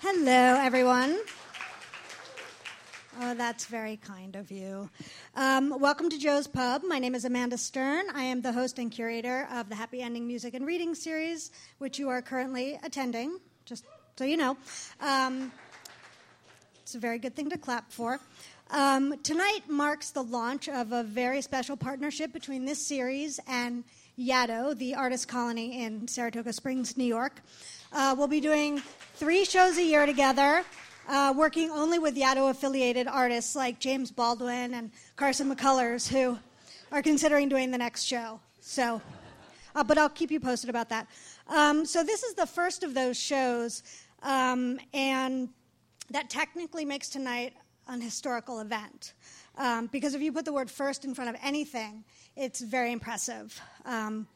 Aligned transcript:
Hello, 0.00 0.30
everyone. 0.62 1.18
Oh, 3.20 3.34
that's 3.34 3.66
very 3.66 3.98
kind 3.98 4.34
of 4.34 4.50
you. 4.50 4.88
Um, 5.36 5.78
welcome 5.78 6.08
to 6.08 6.18
Joe's 6.18 6.46
Pub. 6.46 6.82
My 6.88 6.98
name 6.98 7.14
is 7.14 7.26
Amanda 7.26 7.58
Stern. 7.58 8.06
I 8.14 8.22
am 8.22 8.40
the 8.40 8.50
host 8.50 8.78
and 8.78 8.90
curator 8.90 9.46
of 9.52 9.68
the 9.68 9.74
Happy 9.74 10.00
Ending 10.00 10.26
Music 10.26 10.54
and 10.54 10.66
Reading 10.66 10.94
series, 10.94 11.50
which 11.76 11.98
you 11.98 12.08
are 12.08 12.22
currently 12.22 12.80
attending, 12.82 13.38
just 13.66 13.84
so 14.16 14.24
you 14.24 14.38
know. 14.38 14.56
Um, 15.02 15.52
it's 16.80 16.94
a 16.94 16.98
very 16.98 17.18
good 17.18 17.36
thing 17.36 17.50
to 17.50 17.58
clap 17.58 17.92
for. 17.92 18.20
Um, 18.70 19.18
tonight 19.22 19.68
marks 19.68 20.12
the 20.12 20.22
launch 20.22 20.66
of 20.70 20.92
a 20.92 21.02
very 21.02 21.42
special 21.42 21.76
partnership 21.76 22.32
between 22.32 22.64
this 22.64 22.84
series 22.84 23.38
and 23.46 23.84
Yaddo, 24.18 24.78
the 24.78 24.94
artist 24.94 25.28
colony 25.28 25.84
in 25.84 26.08
Saratoga 26.08 26.54
Springs, 26.54 26.96
New 26.96 27.04
York. 27.04 27.42
Uh, 27.94 28.12
we'll 28.18 28.26
be 28.26 28.40
doing 28.40 28.82
three 29.14 29.44
shows 29.44 29.78
a 29.78 29.82
year 29.84 30.04
together, 30.04 30.64
uh, 31.08 31.32
working 31.36 31.70
only 31.70 32.00
with 32.00 32.16
Yaddo 32.16 32.50
affiliated 32.50 33.06
artists 33.06 33.54
like 33.54 33.78
James 33.78 34.10
Baldwin 34.10 34.74
and 34.74 34.90
Carson 35.14 35.48
McCullers, 35.48 36.08
who 36.08 36.36
are 36.90 37.02
considering 37.02 37.48
doing 37.48 37.70
the 37.70 37.78
next 37.78 38.02
show. 38.02 38.40
So, 38.60 39.00
uh, 39.76 39.84
but 39.84 39.96
I'll 39.96 40.08
keep 40.08 40.32
you 40.32 40.40
posted 40.40 40.70
about 40.70 40.88
that. 40.88 41.06
Um, 41.46 41.86
so, 41.86 42.02
this 42.02 42.24
is 42.24 42.34
the 42.34 42.46
first 42.46 42.82
of 42.82 42.94
those 42.94 43.16
shows, 43.16 43.84
um, 44.24 44.80
and 44.92 45.48
that 46.10 46.28
technically 46.28 46.84
makes 46.84 47.08
tonight 47.08 47.52
an 47.86 48.00
historical 48.00 48.58
event. 48.58 49.12
Um, 49.56 49.86
because 49.86 50.14
if 50.14 50.20
you 50.20 50.32
put 50.32 50.44
the 50.44 50.52
word 50.52 50.68
first 50.68 51.04
in 51.04 51.14
front 51.14 51.30
of 51.30 51.36
anything, 51.44 52.02
it's 52.34 52.60
very 52.60 52.90
impressive. 52.90 53.60
Um, 53.84 54.26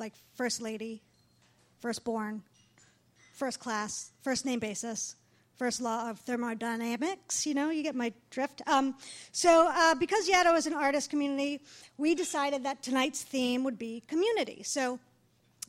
like 0.00 0.14
First 0.34 0.60
Lady, 0.60 1.02
Firstborn, 1.78 2.42
first 3.36 3.60
class, 3.60 4.12
first 4.22 4.46
name 4.46 4.58
basis, 4.58 5.14
first 5.56 5.80
law 5.80 6.08
of 6.10 6.18
thermodynamics. 6.20 7.46
You 7.46 7.54
know, 7.54 7.70
you 7.70 7.82
get 7.82 7.94
my 7.94 8.12
drift. 8.30 8.62
Um, 8.66 8.96
so, 9.30 9.70
uh, 9.72 9.94
because 9.94 10.28
Yaddo 10.28 10.56
is 10.56 10.66
an 10.66 10.72
artist 10.72 11.10
community, 11.10 11.60
we 11.98 12.14
decided 12.14 12.64
that 12.64 12.82
tonight's 12.82 13.22
theme 13.22 13.62
would 13.64 13.78
be 13.78 14.02
community. 14.08 14.62
So, 14.62 14.98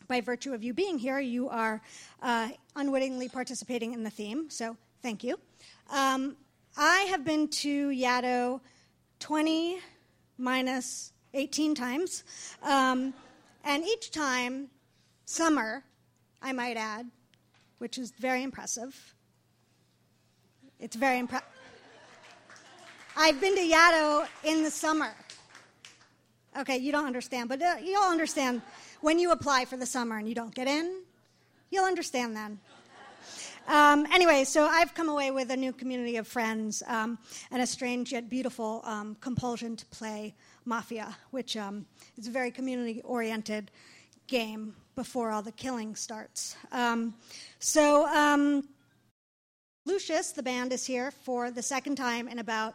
by 0.08 0.22
virtue 0.22 0.53
of 0.53 0.64
you 0.64 0.73
being 0.73 0.97
here, 0.97 1.19
you 1.19 1.50
are 1.50 1.81
uh, 2.22 2.50
unwittingly 2.75 3.27
participating 3.27 3.94
in 3.94 4.03
the 4.03 4.09
theme. 4.09 4.49
So, 4.49 4.77
thank 5.02 5.23
you. 5.23 5.38
Um, 5.92 6.38
I 6.77 7.02
have 7.09 7.25
been 7.25 7.49
to 7.49 7.89
Yaddo 7.89 8.61
20 9.20 9.80
minus 10.38 11.11
18 11.33 11.75
times, 11.75 12.23
um, 12.64 13.14
and 13.66 13.83
each 13.83 14.11
time, 14.11 14.70
summer, 15.25 15.83
I 16.42 16.53
might 16.53 16.77
add, 16.77 17.08
which 17.78 17.97
is 17.97 18.11
very 18.11 18.44
impressive. 18.44 19.16
It's 20.80 20.95
very 20.95 21.20
impressive. 21.20 21.47
I've 23.16 23.42
been 23.42 23.56
to 23.56 23.61
Yaddo 23.61 24.28
in 24.44 24.64
the 24.64 24.70
summer. 24.70 25.14
Okay, 26.59 26.78
you 26.78 26.92
don't 26.92 27.05
understand, 27.05 27.50
but 27.50 27.61
uh, 27.61 27.75
you'll 27.83 28.03
understand 28.03 28.61
when 29.02 29.20
you 29.20 29.31
apply 29.31 29.66
for 29.66 29.78
the 29.78 29.86
summer 29.86 30.17
and 30.17 30.28
you 30.28 30.36
don't 30.36 30.53
get 30.53 30.67
in. 30.67 31.02
You'll 31.70 31.86
understand 31.86 32.36
then. 32.36 32.59
Um, 33.67 34.05
anyway, 34.14 34.45
so 34.45 34.66
I've 34.66 34.94
come 34.94 35.09
away 35.09 35.31
with 35.31 35.52
a 35.52 35.58
new 35.58 35.73
community 35.73 36.16
of 36.17 36.28
friends 36.28 36.81
um, 36.88 37.17
and 37.52 37.61
a 37.61 37.67
strange 37.67 38.14
yet 38.14 38.30
beautiful 38.30 38.81
um, 38.86 39.17
compulsion 39.20 39.75
to 39.75 39.86
play 39.88 40.36
Mafia, 40.64 41.17
which 41.31 41.58
um, 41.58 41.86
is 42.17 42.28
a 42.28 42.31
very 42.31 42.50
community 42.50 43.02
oriented 43.03 43.70
game 44.28 44.73
before 44.98 45.30
all 45.30 45.44
the 45.44 45.52
killing 45.52 45.95
starts. 45.95 46.56
Um, 46.72 47.14
so, 47.59 48.08
um, 48.08 48.67
Lucius, 49.86 50.31
the 50.31 50.42
band, 50.42 50.73
is 50.73 50.88
here 50.88 51.12
for 51.12 51.52
the 51.52 51.62
second 51.62 51.95
time 51.95 52.28
in 52.28 52.39
about 52.39 52.73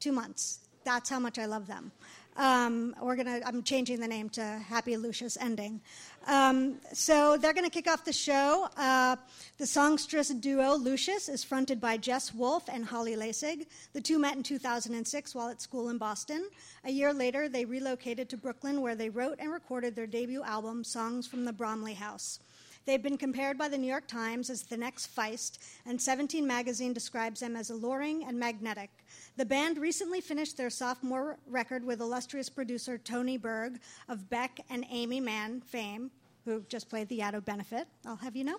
two 0.00 0.10
months. 0.10 0.58
That's 0.84 1.08
how 1.08 1.20
much 1.20 1.38
I 1.38 1.46
love 1.46 1.68
them. 1.68 1.92
Um, 2.36 2.96
we're 3.00 3.14
gonna. 3.14 3.40
I'm 3.46 3.62
changing 3.62 4.00
the 4.00 4.08
name 4.08 4.28
to 4.30 4.42
Happy 4.42 4.96
Lucius 4.96 5.36
Ending. 5.40 5.80
Um, 6.26 6.76
so 6.92 7.36
they're 7.36 7.52
going 7.52 7.66
to 7.66 7.70
kick 7.70 7.86
off 7.86 8.04
the 8.04 8.12
show. 8.12 8.68
Uh, 8.76 9.16
the 9.58 9.66
songstress 9.66 10.30
duo 10.30 10.74
Lucius 10.74 11.28
is 11.28 11.44
fronted 11.44 11.80
by 11.80 11.96
Jess 11.96 12.34
Wolfe 12.34 12.68
and 12.68 12.84
Holly 12.84 13.14
Laessig. 13.14 13.66
The 13.92 14.00
two 14.00 14.18
met 14.18 14.36
in 14.36 14.42
2006 14.42 15.34
while 15.34 15.48
at 15.48 15.60
school 15.60 15.90
in 15.90 15.98
Boston. 15.98 16.48
A 16.84 16.90
year 16.90 17.12
later, 17.12 17.48
they 17.48 17.64
relocated 17.64 18.28
to 18.30 18.36
Brooklyn, 18.36 18.80
where 18.80 18.96
they 18.96 19.10
wrote 19.10 19.38
and 19.38 19.52
recorded 19.52 19.94
their 19.94 20.06
debut 20.06 20.42
album, 20.42 20.82
Songs 20.82 21.26
from 21.26 21.44
the 21.44 21.52
Brownlee 21.52 21.94
House. 21.94 22.40
They've 22.86 23.02
been 23.02 23.16
compared 23.16 23.56
by 23.56 23.68
the 23.68 23.78
New 23.78 23.86
York 23.86 24.06
Times 24.06 24.50
as 24.50 24.62
the 24.62 24.76
next 24.76 25.14
Feist, 25.14 25.58
and 25.86 26.00
17 26.00 26.46
magazine 26.46 26.92
describes 26.92 27.40
them 27.40 27.56
as 27.56 27.70
alluring 27.70 28.24
and 28.24 28.38
magnetic. 28.38 28.90
The 29.36 29.44
band 29.44 29.78
recently 29.78 30.20
finished 30.20 30.56
their 30.56 30.70
sophomore 30.70 31.38
record 31.48 31.84
with 31.84 32.00
illustrious 32.00 32.48
producer 32.48 32.98
Tony 32.98 33.36
Berg 33.36 33.80
of 34.08 34.30
Beck 34.30 34.60
and 34.70 34.84
Aimee 34.92 35.18
Mann 35.18 35.60
fame, 35.60 36.12
who 36.44 36.62
just 36.68 36.88
played 36.88 37.08
the 37.08 37.18
Yaddo 37.18 37.44
benefit, 37.44 37.88
I'll 38.06 38.14
have 38.14 38.36
you 38.36 38.44
know. 38.44 38.58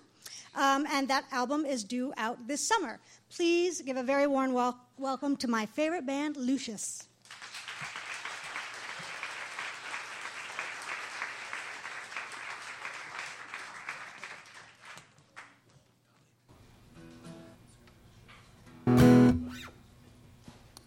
Um, 0.54 0.86
and 0.92 1.08
that 1.08 1.24
album 1.32 1.64
is 1.64 1.82
due 1.82 2.12
out 2.18 2.46
this 2.46 2.68
summer. 2.68 3.00
Please 3.30 3.80
give 3.80 3.96
a 3.96 4.02
very 4.02 4.26
warm 4.26 4.52
wel- 4.52 4.78
welcome 4.98 5.34
to 5.38 5.48
my 5.48 5.64
favorite 5.64 6.04
band, 6.04 6.36
Lucius. 6.36 7.08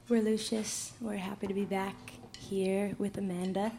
We're 0.10 0.24
Lucius. 0.24 0.94
We're 1.00 1.18
happy 1.18 1.46
to 1.46 1.54
be 1.54 1.66
back 1.66 1.94
here 2.40 2.96
with 2.98 3.20
Amanda. 3.20 3.72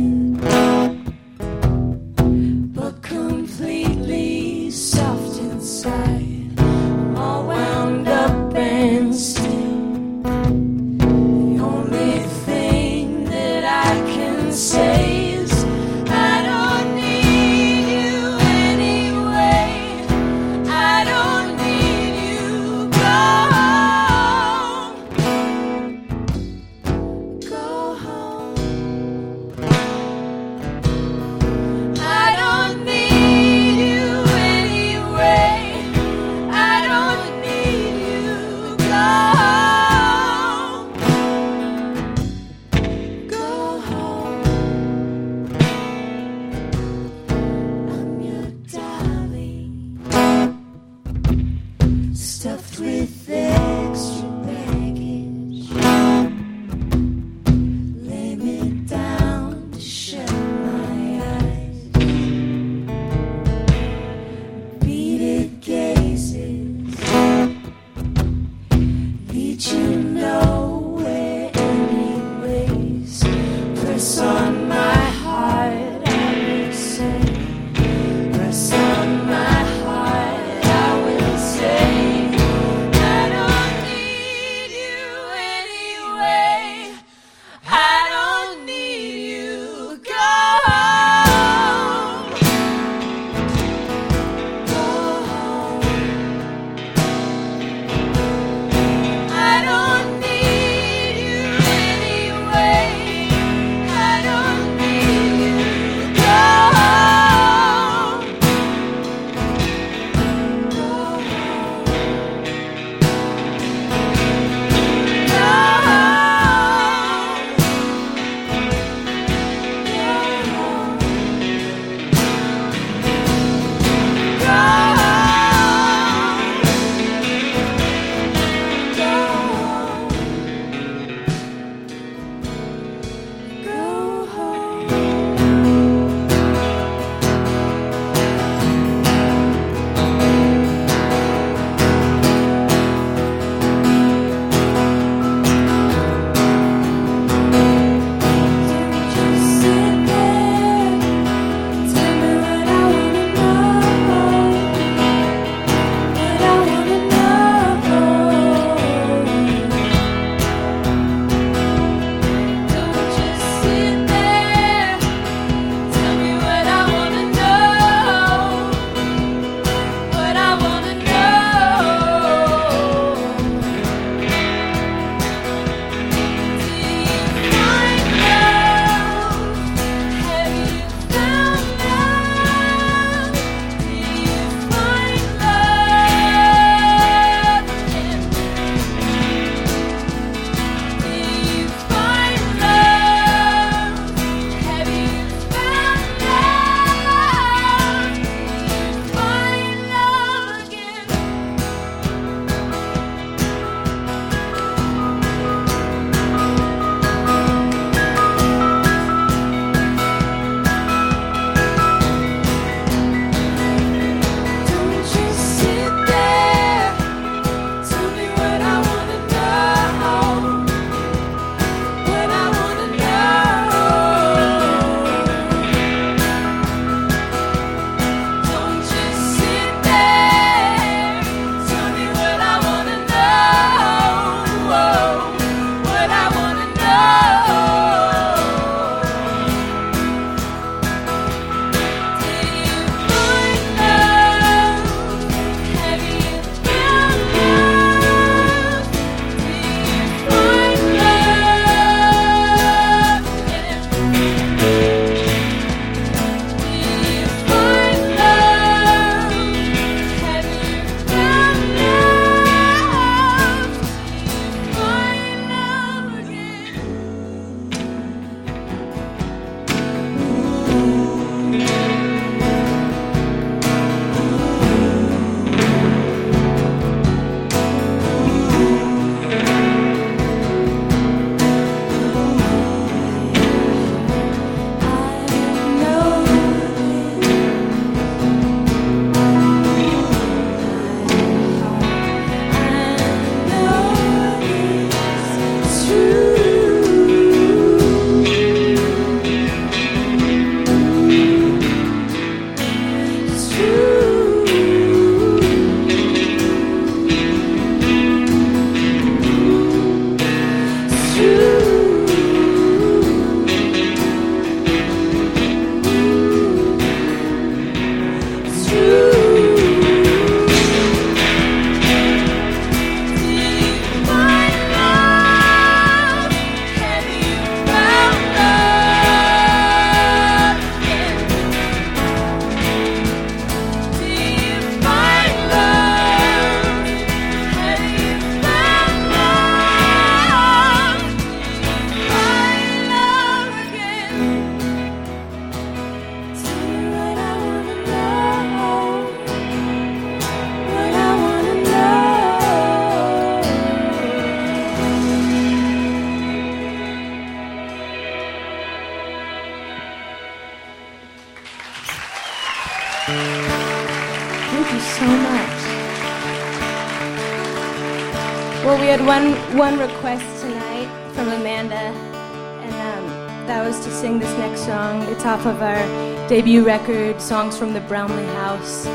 tonight 370.59 371.13
from 371.13 371.29
Amanda, 371.29 371.75
and 371.75 372.73
um, 372.73 373.47
that 373.47 373.65
was 373.65 373.79
to 373.85 373.91
sing 373.91 374.19
this 374.19 374.31
next 374.37 374.65
song. 374.65 375.01
It's 375.03 375.23
off 375.23 375.45
of 375.45 375.61
our 375.61 376.27
debut 376.27 376.65
record, 376.65 377.21
Songs 377.21 377.57
from 377.57 377.73
the 377.73 377.79
Brownlee 377.81 378.25
House, 378.33 378.85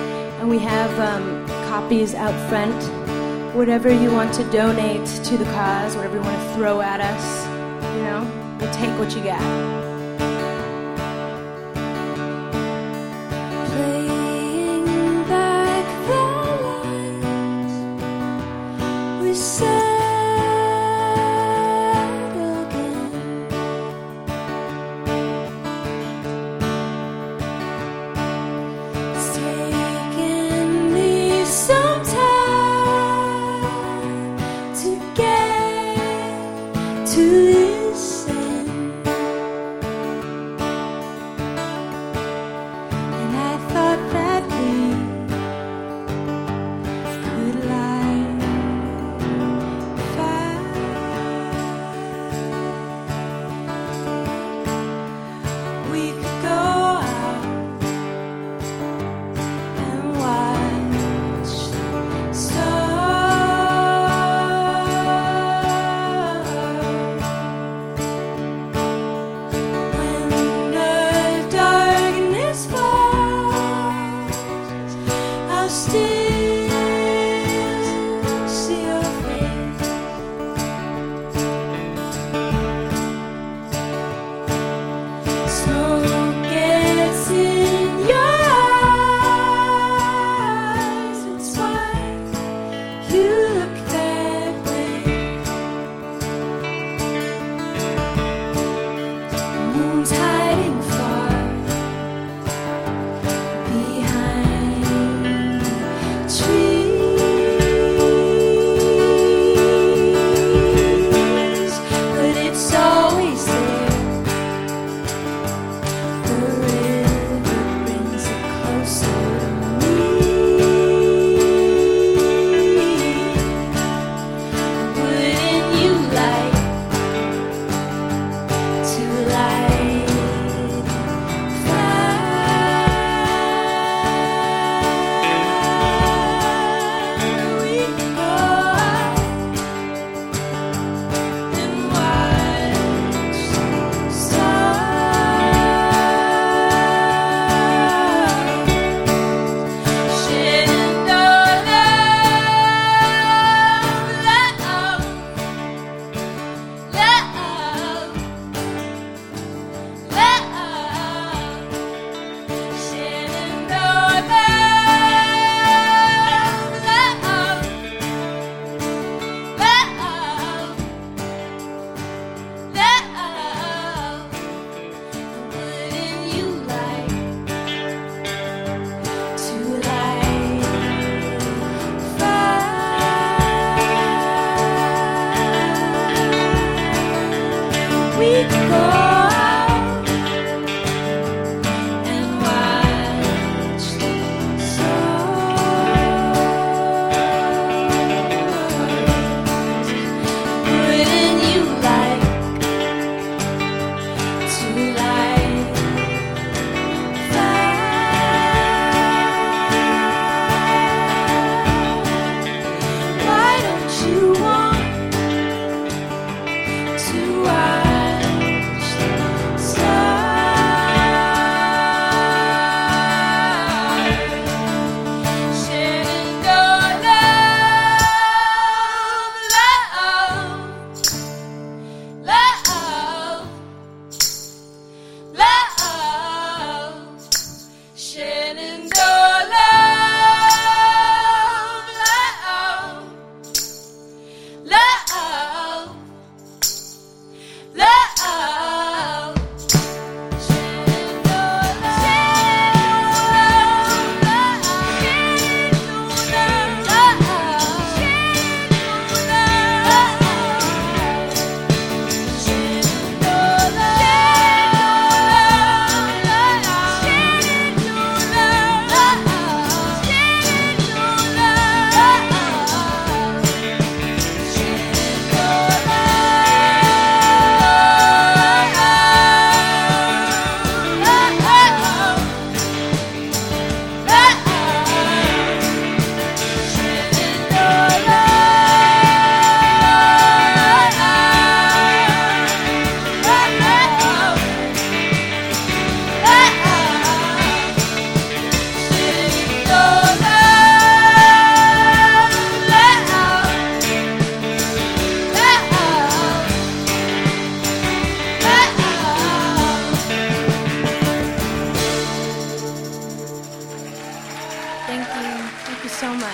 and 0.41 0.49
we 0.51 0.59
have 0.59 0.99
um, 0.99 1.47
copies 1.69 2.15
out 2.15 2.35
front. 2.49 2.75
Whatever 3.55 3.91
you 3.91 4.13
want 4.13 4.35
to 4.35 4.45
donate 4.51 5.07
to 5.07 5.39
the 5.39 5.45
cause, 5.45 5.97
whatever 5.97 6.17
you 6.17 6.23
want 6.23 6.37
to 6.37 6.55
throw 6.55 6.81
at 6.81 7.01
us, 7.01 7.47
you 7.97 8.03
know, 8.03 8.59
we'll 8.61 8.75
take 8.75 8.99
what 8.99 9.15
you 9.17 9.23
got. 9.23 9.94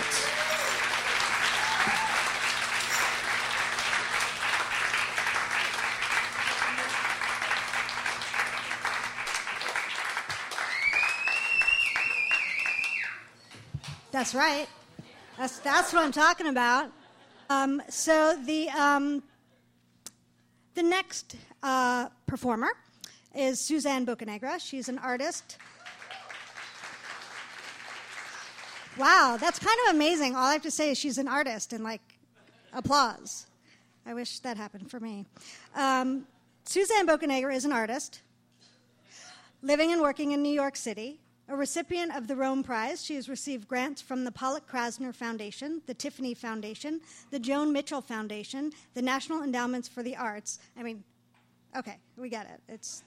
Much. 0.01 0.41
That's 14.13 14.35
right. 14.35 14.67
That's, 15.39 15.59
that's 15.61 15.93
what 15.93 16.05
I'm 16.05 16.13
talking 16.13 16.49
about. 16.49 16.91
Um, 17.49 17.81
so 17.89 18.37
the, 18.45 18.69
um, 18.71 19.23
the 20.75 20.83
next 20.83 21.37
uh, 21.63 22.09
performer 22.27 22.69
is 23.35 23.61
Suzanne 23.61 24.05
Bocanegra. 24.05 24.61
She's 24.61 24.89
an 24.89 24.99
artist. 24.99 25.57
Wow, 28.99 29.39
that's 29.41 29.59
kind 29.59 29.77
of 29.87 29.95
amazing. 29.95 30.35
All 30.35 30.47
I 30.47 30.53
have 30.53 30.63
to 30.63 30.71
say 30.71 30.91
is 30.91 30.99
she's 30.99 31.19
an 31.19 31.29
artist 31.29 31.73
and 31.73 31.85
like 31.85 32.03
applause. 32.73 33.47
I 34.05 34.15
wish 34.15 34.41
that 34.41 34.57
happened 34.57 34.91
for 34.91 35.01
me. 35.01 35.27
Um, 35.75 36.27
Suzanne 36.65 37.09
is 37.09 37.65
an 37.65 37.73
artist 37.73 38.23
living 39.63 39.93
and 39.93 40.01
working 40.01 40.33
in 40.33 40.43
New 40.43 40.53
York 40.53 40.77
City. 40.77 41.21
A 41.49 41.57
recipient 41.57 42.15
of 42.15 42.29
the 42.29 42.37
Rome 42.37 42.63
Prize, 42.63 43.05
she 43.05 43.17
has 43.17 43.29
received 43.29 43.67
grants 43.67 44.01
from 44.01 44.23
the 44.23 44.31
Pollock 44.31 44.71
Krasner 44.71 45.13
Foundation, 45.13 45.83
the 45.87 45.95
Tiffany 45.95 46.33
Foundation, 46.33 47.01
the 47.33 47.41
Joan 47.41 47.73
Mitchell 47.73 48.01
Foundation, 48.01 48.73
the 48.95 49.03
National 49.03 49.43
Endowments 49.43 49.89
for 49.89 50.05
the 50.05 50.15
Arts. 50.17 50.61
I 50.79 50.85
mean, 50.85 51.03
okay, 51.77 51.99
we 52.17 52.29
get 52.29 52.47
it. 52.47 52.61
It's 52.73 53.03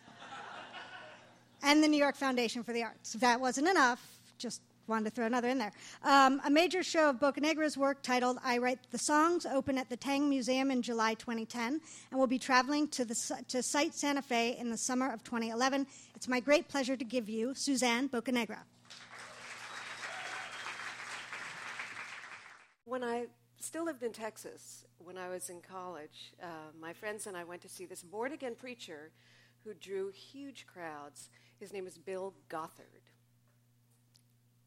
and 1.64 1.82
the 1.82 1.88
New 1.88 1.98
York 1.98 2.18
Foundation 2.18 2.64
for 2.64 2.74
the 2.74 2.84
Arts. 2.84 3.16
If 3.16 3.22
that 3.22 3.40
wasn't 3.40 3.70
enough, 3.70 4.06
just 4.38 4.62
wanted 4.88 5.06
to 5.06 5.12
throw 5.12 5.26
another 5.26 5.50
in 5.50 5.58
there. 5.58 5.72
Um, 6.04 6.42
a 6.46 6.50
major 6.50 6.84
show 6.84 7.10
of 7.10 7.20
Bocanegra's 7.20 7.78
work 7.78 8.02
titled 8.02 8.38
I 8.44 8.58
Write 8.58 8.80
the 8.92 8.98
Songs 8.98 9.46
opened 9.46 9.80
at 9.80 9.90
the 9.90 9.98
Tang 9.98 10.30
Museum 10.30 10.72
in 10.72 10.82
July 10.82 11.14
2010 11.14 11.80
and 12.12 12.20
will 12.20 12.28
be 12.28 12.40
traveling 12.40 12.88
to, 12.90 13.06
the, 13.06 13.44
to 13.48 13.64
Site 13.64 13.94
Santa 13.94 14.22
Fe 14.22 14.58
in 14.58 14.70
the 14.70 14.78
summer 14.78 15.12
of 15.12 15.24
2011. 15.24 15.88
It's 16.16 16.28
my 16.28 16.40
great 16.40 16.68
pleasure 16.68 16.96
to 16.96 17.06
give 17.06 17.30
you 17.30 17.54
Suzanne 17.56 18.10
Bocanegra. 18.10 18.60
When 22.86 23.04
I 23.04 23.28
still 23.60 23.86
lived 23.86 24.04
in 24.04 24.12
Texas, 24.12 24.86
when 25.00 25.18
I 25.18 25.30
was 25.30 25.50
in 25.50 25.62
college, 25.62 26.34
uh, 26.42 26.46
my 26.80 26.94
friends 26.94 27.28
and 27.28 27.38
I 27.38 27.44
went 27.44 27.62
to 27.62 27.70
see 27.70 27.86
this 27.86 28.04
born 28.04 28.34
again 28.34 28.56
preacher 28.56 29.12
who 29.64 29.74
drew 29.74 30.10
huge 30.10 30.66
crowds. 30.68 31.30
His 31.60 31.72
name 31.72 31.88
is 31.88 31.98
Bill 31.98 32.34
Gothard. 32.50 33.03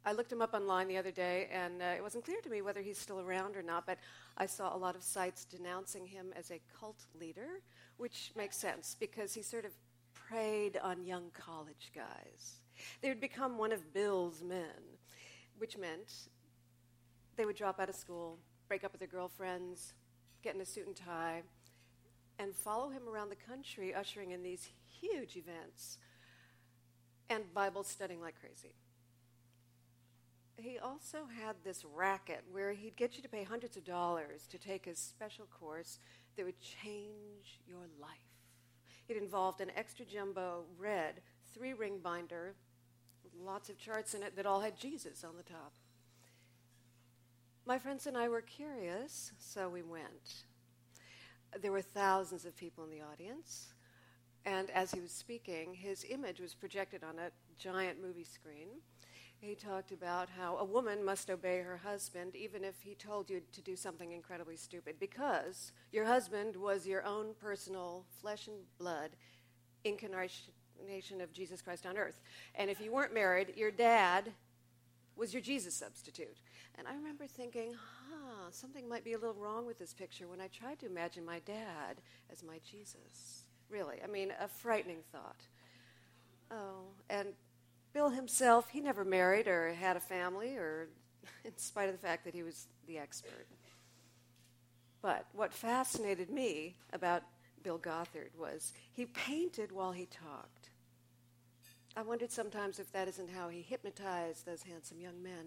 I 0.07 0.13
looked 0.13 0.31
him 0.31 0.41
up 0.41 0.55
online 0.55 0.87
the 0.87 0.99
other 0.99 1.11
day, 1.11 1.49
and 1.53 1.83
uh, 1.83 1.87
it 1.97 2.01
wasn't 2.01 2.25
clear 2.25 2.41
to 2.41 2.49
me 2.49 2.63
whether 2.63 2.81
he's 2.81 2.97
still 2.97 3.21
around 3.21 3.57
or 3.57 3.63
not, 3.63 3.87
but 3.87 3.99
I 4.39 4.47
saw 4.47 4.75
a 4.75 4.79
lot 4.79 4.95
of 4.95 5.03
sites 5.03 5.45
denouncing 5.45 6.07
him 6.07 6.33
as 6.37 6.53
a 6.53 6.61
cult 6.79 7.07
leader, 7.19 7.61
which 7.97 8.31
makes 8.37 8.57
sense 8.57 8.95
because 8.99 9.35
he 9.35 9.43
sort 9.43 9.65
of 9.65 9.73
preyed 10.15 10.77
on 10.77 11.05
young 11.05 11.31
college 11.35 11.91
guys. 11.93 12.61
They 13.03 13.09
would 13.09 13.21
become 13.21 13.59
one 13.59 13.73
of 13.73 13.93
Bill's 13.93 14.45
men, 14.45 14.95
which 15.59 15.77
meant 15.77 16.13
they 17.35 17.45
would 17.45 17.57
drop 17.57 17.81
out 17.81 17.89
of 17.89 17.97
school, 17.97 18.39
break 18.69 18.85
up 18.85 18.93
with 18.93 19.01
their 19.01 19.09
girlfriends, 19.09 19.93
get 20.41 20.55
in 20.55 20.61
a 20.61 20.65
suit 20.65 20.87
and 20.87 20.95
tie, 20.95 21.43
and 22.39 22.55
follow 22.55 22.91
him 22.91 23.09
around 23.13 23.31
the 23.31 23.35
country, 23.35 23.93
ushering 23.93 24.31
in 24.31 24.45
these 24.45 24.69
huge 25.01 25.37
events 25.37 25.99
and 27.29 27.53
Bible 27.53 27.83
studying 27.83 28.21
like 28.21 28.39
crazy 28.41 28.73
he 30.57 30.79
also 30.79 31.19
had 31.43 31.57
this 31.65 31.85
racket 31.95 32.45
where 32.51 32.73
he'd 32.73 32.97
get 32.97 33.17
you 33.17 33.23
to 33.23 33.29
pay 33.29 33.45
hundreds 33.45 33.77
of 33.77 33.85
dollars 33.85 34.47
to 34.51 34.59
take 34.59 34.87
a 34.87 34.95
special 34.95 35.47
course 35.47 35.99
that 36.37 36.45
would 36.45 36.61
change 36.61 37.61
your 37.67 37.87
life. 38.01 38.11
It 39.09 39.17
involved 39.17 39.61
an 39.61 39.71
extra 39.77 40.05
jumbo 40.05 40.65
red 40.79 41.21
three 41.55 41.75
ring 41.75 41.99
binder 42.03 42.55
lots 43.45 43.69
of 43.69 43.79
charts 43.79 44.15
in 44.15 44.23
it 44.23 44.37
that 44.37 44.47
all 44.47 44.61
had 44.61 44.79
Jesus 44.79 45.25
on 45.25 45.37
the 45.37 45.43
top. 45.43 45.73
My 47.67 47.79
friends 47.79 48.07
and 48.07 48.17
I 48.17 48.29
were 48.29 48.41
curious, 48.41 49.33
so 49.39 49.69
we 49.69 49.83
went. 49.83 50.45
There 51.61 51.73
were 51.73 51.83
thousands 51.83 52.45
of 52.45 52.57
people 52.57 52.85
in 52.85 52.91
the 52.91 53.03
audience, 53.03 53.73
and 54.45 54.71
as 54.71 54.93
he 54.93 55.01
was 55.01 55.11
speaking, 55.11 55.75
his 55.75 56.05
image 56.09 56.41
was 56.41 56.55
projected 56.55 57.03
on 57.03 57.19
a 57.19 57.31
giant 57.59 58.01
movie 58.01 58.25
screen 58.25 58.69
he 59.39 59.55
talked 59.55 59.93
about 59.93 60.29
how 60.31 60.57
a 60.57 60.65
woman 60.65 61.05
must 61.05 61.31
obey 61.31 61.61
her 61.61 61.77
husband 61.77 62.35
even 62.35 62.65
if 62.65 62.81
he 62.83 62.95
told 62.95 63.31
you 63.31 63.43
to 63.53 63.61
do 63.61 63.77
something 63.77 64.13
incredibly 64.13 64.57
stupid 64.57 64.97
because 64.99 65.73
your 65.93 66.05
husband 66.05 66.57
was 66.57 66.87
your 66.87 67.05
own 67.05 67.35
personal 67.41 68.05
flesh 68.21 68.47
and 68.47 68.57
blood 68.79 69.11
incarnation 69.85 71.21
of 71.21 71.33
Jesus 71.33 71.63
Christ 71.63 71.87
on 71.87 71.97
earth. 71.97 72.21
And 72.55 72.71
if 72.71 72.81
you 72.81 72.93
weren't 72.93 73.15
married, 73.15 73.55
your 73.57 73.71
dad 73.71 74.33
was 75.17 75.33
your 75.33 75.43
Jesus 75.43 75.75
substitute. 75.75 76.37
And 76.79 76.87
I 76.87 76.95
remember 76.95 77.27
thinking, 77.27 77.73
huh, 77.73 78.51
something 78.51 78.89
might 78.89 79.05
be 79.05 79.15
a 79.15 79.19
little 79.19 79.35
wrong 79.35 79.67
with 79.67 79.79
this 79.79 79.95
picture 79.95 80.29
when 80.29 80.41
I 80.41 80.49
tried 80.49 80.79
to 80.81 80.87
imagine 80.87 81.25
my 81.25 81.41
dad 81.41 82.01
as 82.31 82.43
my 82.43 82.61
Jesus. 82.71 83.45
Really, 83.71 83.97
I 84.03 84.07
mean, 84.07 84.33
a 84.41 84.47
frightening 84.47 84.99
thought. 85.11 85.41
Oh, 86.51 86.85
and 87.09 87.29
Bill 87.97 88.11
himself, 88.11 88.69
he 88.69 88.83
never 88.83 89.07
married 89.07 89.49
or 89.49 89.73
had 89.73 89.97
a 89.97 90.01
family, 90.01 90.55
or 90.55 90.89
in 91.47 91.57
spite 91.57 91.89
of 91.89 91.99
the 91.99 92.07
fact 92.07 92.27
that 92.27 92.35
he 92.35 92.43
was 92.43 92.67
the 92.87 92.99
expert. 92.99 93.47
But 95.01 95.25
what 95.33 95.51
fascinated 95.51 96.29
me 96.29 96.77
about 96.93 97.23
Bill 97.63 97.79
Gothard 97.79 98.33
was 98.39 98.75
he 98.93 99.07
painted 99.07 99.73
while 99.73 99.93
he 99.93 100.05
talked. 100.05 100.69
I 101.97 102.03
wondered 102.03 102.31
sometimes 102.31 102.79
if 102.79 102.93
that 102.93 103.09
isn't 103.09 103.31
how 103.31 103.49
he 103.49 103.63
hypnotized 103.63 104.45
those 104.45 104.65
handsome 104.65 105.01
young 105.01 105.23
men. 105.23 105.47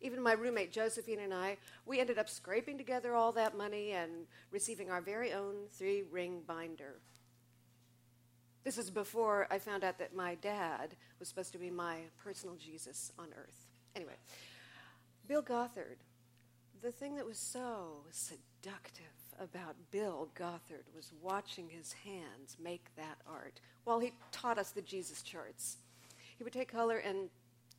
Even 0.00 0.22
my 0.22 0.34
roommate 0.34 0.70
Josephine 0.70 1.18
and 1.18 1.34
I, 1.34 1.56
we 1.84 1.98
ended 1.98 2.16
up 2.16 2.28
scraping 2.28 2.78
together 2.78 3.16
all 3.16 3.32
that 3.32 3.56
money 3.58 3.90
and 3.90 4.28
receiving 4.52 4.88
our 4.88 5.00
very 5.00 5.32
own 5.32 5.54
three 5.72 6.04
ring 6.12 6.42
binder. 6.46 7.00
This 8.64 8.78
is 8.78 8.90
before 8.90 9.48
I 9.50 9.58
found 9.58 9.82
out 9.82 9.98
that 9.98 10.14
my 10.14 10.36
dad 10.36 10.94
was 11.18 11.28
supposed 11.28 11.52
to 11.52 11.58
be 11.58 11.70
my 11.70 11.96
personal 12.22 12.54
Jesus 12.54 13.10
on 13.18 13.28
earth. 13.36 13.66
Anyway, 13.96 14.14
Bill 15.26 15.42
Gothard, 15.42 15.98
the 16.80 16.92
thing 16.92 17.16
that 17.16 17.26
was 17.26 17.38
so 17.38 18.04
seductive 18.10 19.04
about 19.40 19.74
Bill 19.90 20.28
Gothard 20.34 20.84
was 20.94 21.12
watching 21.20 21.68
his 21.68 21.92
hands 22.04 22.56
make 22.62 22.94
that 22.96 23.18
art 23.26 23.60
while 23.82 23.98
he 23.98 24.12
taught 24.30 24.58
us 24.58 24.70
the 24.70 24.82
Jesus 24.82 25.22
charts. 25.22 25.78
He 26.38 26.44
would 26.44 26.52
take 26.52 26.70
color 26.70 26.98
and 26.98 27.30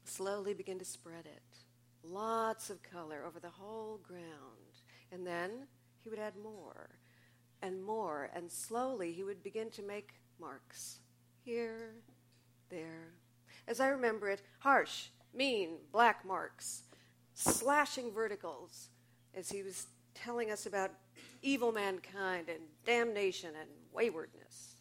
slowly 0.03 0.53
begin 0.53 0.79
to 0.79 0.85
spread 0.85 1.25
it. 1.25 1.57
Lots 2.03 2.69
of 2.69 2.83
color 2.83 3.23
over 3.25 3.39
the 3.39 3.49
whole 3.49 3.99
ground. 4.05 4.81
And 5.13 5.25
then 5.25 5.67
he 6.03 6.09
would 6.09 6.19
add 6.19 6.33
more 6.41 6.89
and 7.61 7.81
more, 7.81 8.29
and 8.35 8.51
slowly 8.51 9.13
he 9.13 9.23
would 9.23 9.41
begin 9.41 9.69
to 9.71 9.81
make 9.81 10.11
marks 10.39 10.99
here, 11.43 11.95
there. 12.69 13.13
As 13.67 13.79
I 13.79 13.87
remember 13.87 14.29
it, 14.29 14.41
harsh, 14.59 15.07
mean, 15.33 15.77
black 15.91 16.25
marks, 16.25 16.83
slashing 17.33 18.11
verticals, 18.11 18.89
as 19.35 19.49
he 19.49 19.63
was 19.63 19.87
telling 20.13 20.51
us 20.51 20.65
about 20.65 20.91
evil 21.41 21.71
mankind 21.71 22.49
and 22.49 22.59
damnation 22.85 23.49
and 23.59 23.69
waywardness. 23.91 24.75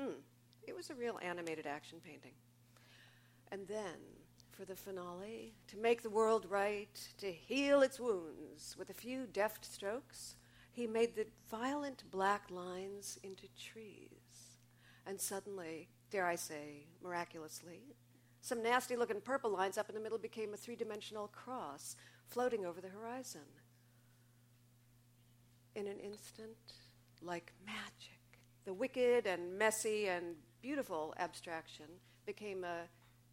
Mm, 0.00 0.14
it 0.66 0.74
was 0.74 0.90
a 0.90 0.94
real 0.94 1.18
animated 1.22 1.66
action 1.66 1.98
painting. 2.04 2.32
And 3.50 3.66
then, 3.68 3.98
for 4.50 4.64
the 4.64 4.76
finale, 4.76 5.54
to 5.68 5.76
make 5.76 6.02
the 6.02 6.10
world 6.10 6.46
right, 6.48 6.98
to 7.18 7.30
heal 7.30 7.82
its 7.82 8.00
wounds 8.00 8.76
with 8.78 8.90
a 8.90 8.94
few 8.94 9.26
deft 9.26 9.64
strokes, 9.64 10.36
he 10.72 10.86
made 10.86 11.14
the 11.14 11.26
violent 11.50 12.04
black 12.10 12.50
lines 12.50 13.18
into 13.22 13.46
trees. 13.58 14.51
And 15.06 15.20
suddenly, 15.20 15.88
dare 16.10 16.26
I 16.26 16.36
say, 16.36 16.86
miraculously, 17.02 17.80
some 18.40 18.62
nasty 18.62 18.96
looking 18.96 19.20
purple 19.20 19.50
lines 19.50 19.78
up 19.78 19.88
in 19.88 19.94
the 19.94 20.00
middle 20.00 20.18
became 20.18 20.52
a 20.52 20.56
three 20.56 20.76
dimensional 20.76 21.28
cross 21.28 21.96
floating 22.28 22.66
over 22.66 22.80
the 22.80 22.88
horizon. 22.88 23.42
In 25.74 25.86
an 25.86 25.98
instant, 26.00 26.56
like 27.22 27.52
magic, 27.64 28.20
the 28.64 28.72
wicked 28.72 29.26
and 29.26 29.58
messy 29.58 30.08
and 30.08 30.36
beautiful 30.60 31.14
abstraction 31.18 31.86
became 32.26 32.64
a 32.64 32.82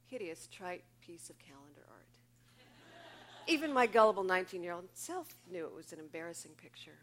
hideous, 0.05 0.47
trite 0.51 0.83
piece 1.01 1.29
of 1.29 1.37
calendar 1.39 1.85
art. 1.89 1.99
Even 3.47 3.73
my 3.73 3.87
gullible 3.87 4.23
19 4.23 4.63
year 4.63 4.73
old 4.73 4.89
self 4.93 5.27
knew 5.51 5.65
it 5.65 5.75
was 5.75 5.91
an 5.91 5.99
embarrassing 5.99 6.51
picture 6.61 6.97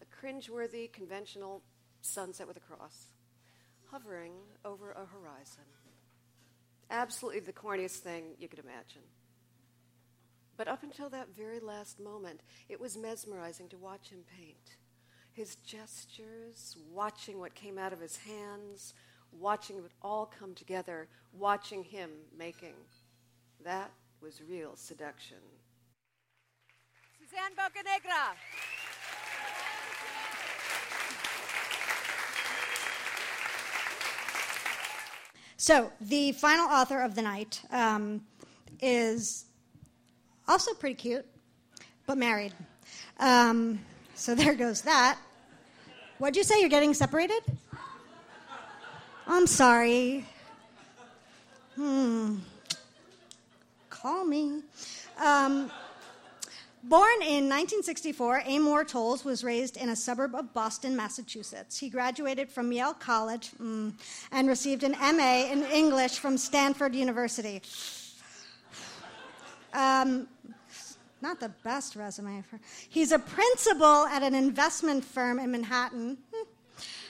a 0.00 0.26
cringeworthy, 0.26 0.92
conventional 0.92 1.62
sunset 2.02 2.46
with 2.46 2.56
a 2.58 2.60
cross 2.60 3.06
hovering 3.90 4.32
over 4.64 4.92
a 4.92 5.04
horizon. 5.06 5.64
Absolutely 6.90 7.40
the 7.40 7.52
corniest 7.52 7.98
thing 7.98 8.24
you 8.38 8.48
could 8.48 8.58
imagine. 8.58 9.02
But 10.56 10.68
up 10.68 10.82
until 10.82 11.10
that 11.10 11.34
very 11.36 11.60
last 11.60 12.00
moment, 12.00 12.40
it 12.68 12.80
was 12.80 12.96
mesmerizing 12.96 13.68
to 13.68 13.76
watch 13.76 14.08
him 14.10 14.20
paint. 14.38 14.76
His 15.32 15.56
gestures, 15.56 16.76
watching 16.92 17.38
what 17.38 17.54
came 17.54 17.76
out 17.76 17.92
of 17.92 18.00
his 18.00 18.16
hands, 18.16 18.94
watching 19.32 19.76
it 19.76 19.92
all 20.00 20.32
come 20.38 20.54
together, 20.54 21.08
watching 21.32 21.84
him 21.84 22.10
making. 22.38 22.74
That 23.64 23.90
was 24.20 24.40
real 24.48 24.76
seduction. 24.76 25.38
Suzanne 27.18 27.52
Bocanegra. 27.54 28.34
So, 35.58 35.90
the 36.02 36.32
final 36.32 36.66
author 36.66 37.00
of 37.00 37.14
the 37.14 37.22
night 37.22 37.62
um, 37.70 38.20
is 38.80 39.46
also 40.46 40.74
pretty 40.74 40.96
cute, 40.96 41.24
but 42.06 42.18
married. 42.18 42.52
Um, 43.18 43.80
so, 44.14 44.34
there 44.34 44.54
goes 44.54 44.82
that. 44.82 45.18
What'd 46.18 46.36
you 46.36 46.44
say? 46.44 46.60
You're 46.60 46.68
getting 46.68 46.92
separated? 46.92 47.42
I'm 49.26 49.46
sorry. 49.46 50.26
Hmm. 51.74 52.36
Call 53.88 54.24
me. 54.24 54.62
Um, 55.24 55.70
Born 56.88 57.20
in 57.22 57.48
1964, 57.48 58.42
Amor 58.46 58.84
Towles 58.84 59.24
was 59.24 59.42
raised 59.42 59.76
in 59.76 59.88
a 59.88 59.96
suburb 59.96 60.36
of 60.36 60.54
Boston, 60.54 60.94
Massachusetts. 60.94 61.76
He 61.76 61.88
graduated 61.88 62.48
from 62.48 62.70
Yale 62.70 62.94
College 62.94 63.50
mm, 63.60 63.92
and 64.30 64.48
received 64.48 64.84
an 64.84 64.92
MA 64.92 65.50
in 65.50 65.64
English 65.64 66.20
from 66.20 66.38
Stanford 66.38 66.94
University. 66.94 67.60
Um, 69.74 70.28
not 71.20 71.40
the 71.40 71.48
best 71.64 71.96
resume. 71.96 72.44
For, 72.48 72.60
he's 72.88 73.10
a 73.10 73.18
principal 73.18 74.06
at 74.06 74.22
an 74.22 74.36
investment 74.36 75.04
firm 75.04 75.40
in 75.40 75.50
Manhattan, 75.50 76.18
hmm, 76.32 76.44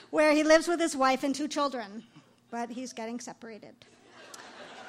where 0.09 0.33
he 0.33 0.41
lives 0.41 0.67
with 0.67 0.79
his 0.79 0.95
wife 0.95 1.23
and 1.23 1.35
two 1.35 1.47
children, 1.47 2.01
but 2.49 2.71
he's 2.71 2.93
getting 2.93 3.19
separated. 3.19 3.75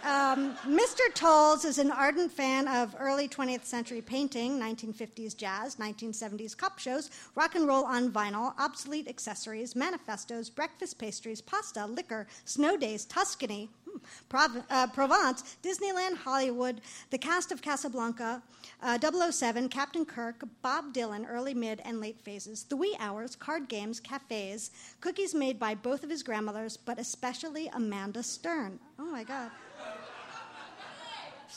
Um, 0.04 0.54
Mr. 0.66 1.12
Towles 1.12 1.64
is 1.64 1.78
an 1.78 1.90
ardent 1.90 2.30
fan 2.30 2.68
of 2.68 2.94
early 2.98 3.28
20th 3.28 3.64
century 3.64 4.00
painting, 4.00 4.58
1950s 4.58 5.36
jazz, 5.36 5.76
1970s 5.76 6.56
cop 6.56 6.78
shows, 6.78 7.10
rock 7.34 7.56
and 7.56 7.66
roll 7.66 7.84
on 7.84 8.10
vinyl, 8.10 8.54
obsolete 8.58 9.08
accessories, 9.08 9.74
manifestos, 9.74 10.48
breakfast 10.48 10.98
pastries, 10.98 11.40
pasta, 11.40 11.84
liquor, 11.84 12.26
snow 12.44 12.76
days, 12.76 13.04
Tuscany, 13.06 13.68
hmm, 13.90 13.98
Prov- 14.28 14.64
uh, 14.70 14.86
Provence, 14.86 15.56
Disneyland, 15.62 16.16
Hollywood, 16.16 16.80
the 17.10 17.18
cast 17.18 17.50
of 17.50 17.60
Casablanca, 17.60 18.40
uh, 18.82 19.30
007, 19.30 19.68
Captain 19.68 20.06
Kirk, 20.06 20.44
Bob 20.62 20.94
Dylan, 20.94 21.26
early, 21.28 21.54
mid, 21.54 21.80
and 21.84 22.00
late 22.00 22.20
phases, 22.20 22.62
the 22.64 22.76
wee 22.76 22.96
hours, 23.00 23.34
card 23.34 23.68
games, 23.68 23.98
cafes, 23.98 24.70
cookies 25.00 25.34
made 25.34 25.58
by 25.58 25.74
both 25.74 26.04
of 26.04 26.10
his 26.10 26.22
grandmothers, 26.22 26.76
but 26.76 26.98
especially 26.98 27.68
Amanda 27.74 28.22
Stern. 28.22 28.78
Oh 28.98 29.10
my 29.10 29.24
God 29.24 29.50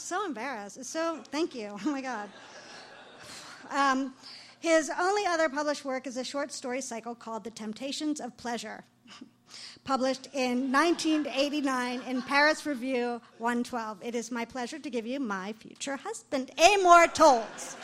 so 0.01 0.25
embarrassed. 0.25 0.83
So, 0.85 1.21
thank 1.31 1.55
you. 1.55 1.77
Oh 1.85 1.91
my 1.91 2.01
God. 2.01 2.29
Um, 3.69 4.13
his 4.59 4.91
only 4.99 5.25
other 5.25 5.49
published 5.49 5.85
work 5.85 6.05
is 6.05 6.17
a 6.17 6.23
short 6.23 6.51
story 6.51 6.81
cycle 6.81 7.15
called 7.15 7.43
The 7.43 7.49
Temptations 7.49 8.19
of 8.19 8.35
Pleasure, 8.37 8.83
published 9.83 10.27
in 10.33 10.71
1989 10.71 12.01
in 12.07 12.21
Paris 12.21 12.65
Review 12.65 13.21
112. 13.39 13.97
It 14.03 14.13
is 14.13 14.29
my 14.29 14.45
pleasure 14.45 14.77
to 14.77 14.89
give 14.89 15.07
you 15.07 15.19
my 15.19 15.53
future 15.53 15.95
husband, 15.95 16.51
Amor 16.57 17.07
Towles. 17.07 17.75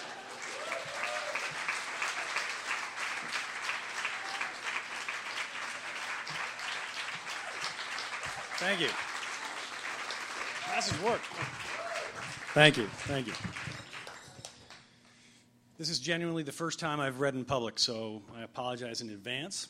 Thank 8.60 8.82
you. 8.82 8.90
Glasses 10.66 11.02
work. 11.02 11.22
Thank 12.58 12.78
you. 12.78 12.88
Thank 12.88 13.28
you. 13.28 13.34
This 15.78 15.92
is 15.92 16.00
genuinely 16.00 16.42
the 16.42 16.52
first 16.52 16.80
time 16.80 17.00
I've 17.00 17.20
read 17.20 17.36
in 17.36 17.46
public, 17.46 17.78
so 17.78 18.24
I 18.36 18.42
apologize 18.42 19.02
in 19.02 19.12
advance. 19.12 19.68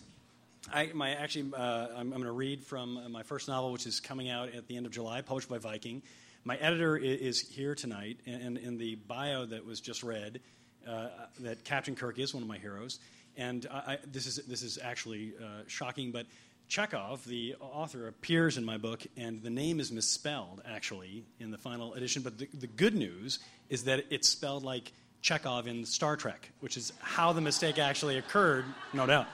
I, 0.72 0.92
my, 0.94 1.10
actually, 1.10 1.52
uh, 1.54 1.88
I'm, 1.98 1.98
I'm 1.98 2.10
going 2.12 2.24
to 2.24 2.32
read 2.32 2.64
from 2.64 2.96
uh, 2.96 3.10
my 3.10 3.24
first 3.24 3.50
novel, 3.50 3.74
which 3.74 3.86
is 3.86 4.00
coming 4.00 4.30
out 4.30 4.56
at 4.56 4.70
the 4.70 4.78
end 4.78 4.86
of 4.86 4.94
July, 4.94 5.20
published 5.20 5.50
by 5.50 5.58
Viking. 5.58 6.02
My 6.46 6.56
editor 6.56 6.96
is, 6.96 7.42
is 7.42 7.50
here 7.50 7.76
tonight, 7.76 8.20
and 8.26 8.58
in 8.58 8.78
the 8.78 8.96
bio 8.96 9.46
that 9.46 9.66
was 9.66 9.82
just 9.82 10.02
read, 10.02 10.40
uh, 10.88 11.10
that 11.42 11.66
Captain 11.66 11.94
Kirk 11.94 12.20
is 12.20 12.34
one 12.34 12.42
of 12.42 12.48
my 12.48 12.58
heroes. 12.58 13.00
And 13.36 13.68
I, 13.70 13.76
I, 13.76 13.98
this, 14.08 14.28
is, 14.28 14.38
this 14.46 14.62
is 14.62 14.80
actually 14.82 15.34
uh, 15.44 15.64
shocking, 15.68 16.14
but 16.14 16.26
Chekhov, 16.68 17.26
the 17.26 17.56
author, 17.60 18.08
appears 18.08 18.58
in 18.58 18.66
my 18.66 18.78
book, 18.78 19.06
and 19.16 19.42
the 19.42 19.50
name 19.50 19.80
is 19.80 19.92
misspelled 19.92 20.62
actually 20.66 21.24
in 21.40 21.52
the 21.52 21.58
final 21.58 21.94
edition. 21.94 22.22
But 22.22 22.38
the, 22.38 22.50
the 22.54 22.68
good 22.68 22.94
news 22.94 23.40
is 23.70 23.86
that 23.86 24.06
it's 24.10 24.28
spelled 24.28 24.64
like 24.64 24.92
Chekhov 25.22 25.68
in 25.68 25.86
Star 25.86 26.16
Trek, 26.16 26.52
which 26.60 26.78
is 26.78 26.92
how 27.00 27.34
the 27.34 27.42
mistake 27.42 27.80
actually 27.80 28.18
occurred, 28.18 28.66
no 28.94 29.06
doubt. 29.06 29.28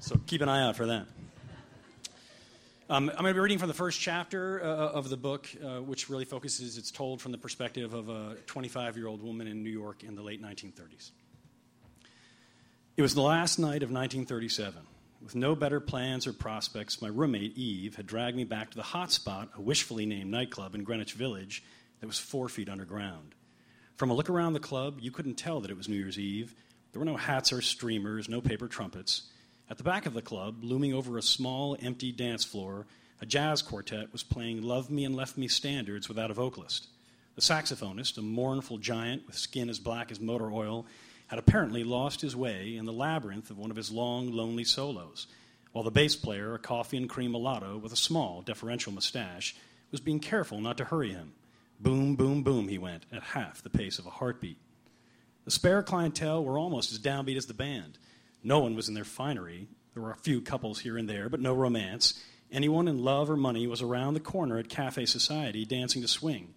So 0.00 0.20
keep 0.26 0.42
an 0.42 0.48
eye 0.48 0.62
out 0.62 0.76
for 0.76 0.86
that. 0.86 1.06
Um, 2.90 3.08
I'm 3.10 3.22
going 3.22 3.26
to 3.26 3.34
be 3.34 3.40
reading 3.40 3.58
from 3.58 3.68
the 3.68 3.74
first 3.74 4.00
chapter 4.00 4.60
uh, 4.64 4.66
of 4.66 5.08
the 5.08 5.16
book, 5.16 5.48
uh, 5.62 5.80
which 5.80 6.10
really 6.10 6.24
focuses, 6.24 6.76
it's 6.76 6.90
told 6.90 7.22
from 7.22 7.30
the 7.30 7.38
perspective 7.38 7.94
of 7.94 8.08
a 8.08 8.36
25 8.46 8.96
year 8.96 9.06
old 9.06 9.22
woman 9.22 9.46
in 9.46 9.62
New 9.62 9.70
York 9.70 10.02
in 10.02 10.16
the 10.16 10.22
late 10.22 10.42
1930s. 10.42 11.12
It 12.96 13.02
was 13.02 13.14
the 13.14 13.22
last 13.22 13.58
night 13.58 13.82
of 13.84 13.90
1937. 13.90 14.82
With 15.22 15.34
no 15.34 15.54
better 15.54 15.80
plans 15.80 16.26
or 16.26 16.32
prospects, 16.32 17.02
my 17.02 17.08
roommate, 17.08 17.56
Eve, 17.56 17.96
had 17.96 18.06
dragged 18.06 18.36
me 18.36 18.44
back 18.44 18.70
to 18.70 18.76
the 18.76 18.82
hot 18.82 19.12
spot, 19.12 19.50
a 19.54 19.60
wishfully 19.60 20.06
named 20.06 20.30
nightclub 20.30 20.74
in 20.74 20.82
Greenwich 20.82 21.12
Village 21.12 21.62
that 22.00 22.06
was 22.06 22.18
four 22.18 22.48
feet 22.48 22.70
underground. 22.70 23.34
From 23.96 24.10
a 24.10 24.14
look 24.14 24.30
around 24.30 24.54
the 24.54 24.60
club, 24.60 24.98
you 25.00 25.10
couldn't 25.10 25.34
tell 25.34 25.60
that 25.60 25.70
it 25.70 25.76
was 25.76 25.88
New 25.88 25.96
Year's 25.96 26.18
Eve. 26.18 26.54
There 26.92 27.00
were 27.00 27.06
no 27.06 27.18
hats 27.18 27.52
or 27.52 27.60
streamers, 27.60 28.30
no 28.30 28.40
paper 28.40 28.66
trumpets. 28.66 29.24
At 29.68 29.76
the 29.76 29.84
back 29.84 30.06
of 30.06 30.14
the 30.14 30.22
club, 30.22 30.64
looming 30.64 30.94
over 30.94 31.18
a 31.18 31.22
small, 31.22 31.76
empty 31.82 32.12
dance 32.12 32.42
floor, 32.42 32.86
a 33.20 33.26
jazz 33.26 33.60
quartet 33.60 34.12
was 34.12 34.22
playing 34.22 34.62
Love 34.62 34.90
Me 34.90 35.04
and 35.04 35.14
Left 35.14 35.36
Me 35.36 35.48
standards 35.48 36.08
without 36.08 36.30
a 36.30 36.34
vocalist. 36.34 36.88
The 37.34 37.42
saxophonist, 37.42 38.16
a 38.16 38.22
mournful 38.22 38.78
giant 38.78 39.26
with 39.26 39.36
skin 39.36 39.68
as 39.68 39.78
black 39.78 40.10
as 40.10 40.18
motor 40.18 40.50
oil, 40.50 40.86
had 41.30 41.38
apparently 41.38 41.84
lost 41.84 42.20
his 42.20 42.34
way 42.34 42.74
in 42.74 42.86
the 42.86 42.92
labyrinth 42.92 43.50
of 43.50 43.58
one 43.58 43.70
of 43.70 43.76
his 43.76 43.92
long, 43.92 44.32
lonely 44.32 44.64
solos, 44.64 45.28
while 45.70 45.84
the 45.84 45.90
bass 45.90 46.16
player, 46.16 46.54
a 46.54 46.58
coffee 46.58 46.96
and 46.96 47.08
cream 47.08 47.30
mulatto 47.30 47.78
with 47.78 47.92
a 47.92 47.96
small, 47.96 48.42
deferential 48.42 48.90
mustache, 48.90 49.54
was 49.92 50.00
being 50.00 50.18
careful 50.18 50.60
not 50.60 50.76
to 50.76 50.84
hurry 50.84 51.12
him. 51.12 51.32
Boom, 51.78 52.16
boom, 52.16 52.42
boom, 52.42 52.66
he 52.66 52.78
went, 52.78 53.06
at 53.12 53.22
half 53.22 53.62
the 53.62 53.70
pace 53.70 54.00
of 54.00 54.06
a 54.06 54.10
heartbeat. 54.10 54.58
The 55.44 55.52
spare 55.52 55.84
clientele 55.84 56.44
were 56.44 56.58
almost 56.58 56.90
as 56.90 56.98
downbeat 56.98 57.36
as 57.36 57.46
the 57.46 57.54
band. 57.54 57.96
No 58.42 58.58
one 58.58 58.74
was 58.74 58.88
in 58.88 58.94
their 58.94 59.04
finery. 59.04 59.68
There 59.94 60.02
were 60.02 60.10
a 60.10 60.16
few 60.16 60.40
couples 60.40 60.80
here 60.80 60.98
and 60.98 61.08
there, 61.08 61.28
but 61.28 61.38
no 61.38 61.54
romance. 61.54 62.20
Anyone 62.50 62.88
in 62.88 63.04
love 63.04 63.30
or 63.30 63.36
money 63.36 63.68
was 63.68 63.82
around 63.82 64.14
the 64.14 64.20
corner 64.20 64.58
at 64.58 64.68
Cafe 64.68 65.06
Society 65.06 65.64
dancing 65.64 66.02
to 66.02 66.08
swing. 66.08 66.54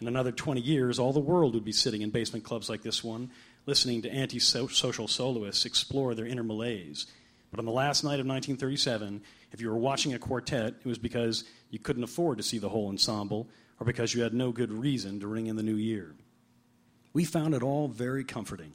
In 0.00 0.08
another 0.08 0.32
20 0.32 0.60
years, 0.60 0.98
all 0.98 1.12
the 1.12 1.20
world 1.20 1.54
would 1.54 1.64
be 1.64 1.72
sitting 1.72 2.02
in 2.02 2.10
basement 2.10 2.44
clubs 2.44 2.68
like 2.68 2.82
this 2.82 3.04
one, 3.04 3.30
listening 3.66 4.02
to 4.02 4.10
anti-social 4.10 5.08
soloists 5.08 5.64
explore 5.64 6.14
their 6.14 6.26
inner 6.26 6.42
malaise. 6.42 7.06
But 7.50 7.58
on 7.58 7.66
the 7.66 7.72
last 7.72 8.02
night 8.02 8.20
of 8.20 8.26
1937, 8.26 9.22
if 9.52 9.60
you 9.60 9.68
were 9.68 9.76
watching 9.76 10.14
a 10.14 10.18
quartet, 10.18 10.74
it 10.84 10.86
was 10.86 10.98
because 10.98 11.44
you 11.70 11.78
couldn't 11.78 12.02
afford 12.02 12.38
to 12.38 12.42
see 12.42 12.58
the 12.58 12.70
whole 12.70 12.88
ensemble 12.88 13.48
or 13.78 13.86
because 13.86 14.14
you 14.14 14.22
had 14.22 14.34
no 14.34 14.52
good 14.52 14.72
reason 14.72 15.20
to 15.20 15.26
ring 15.26 15.46
in 15.46 15.56
the 15.56 15.62
new 15.62 15.76
year. 15.76 16.14
We 17.12 17.24
found 17.24 17.54
it 17.54 17.62
all 17.62 17.88
very 17.88 18.24
comforting. 18.24 18.72